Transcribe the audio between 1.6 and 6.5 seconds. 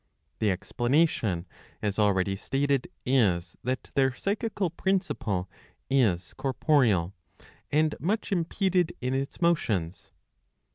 as already stated, is that their psychical principle is